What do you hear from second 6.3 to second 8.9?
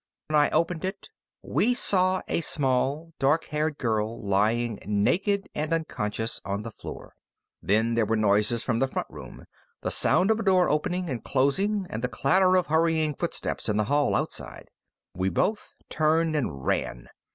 on the floor. Then there were noises from the